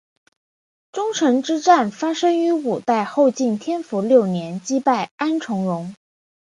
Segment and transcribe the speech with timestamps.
[0.91, 5.93] 宗城之战发生于五代后晋天福六年击败安重荣。